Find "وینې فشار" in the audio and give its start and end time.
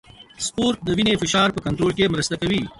0.97-1.49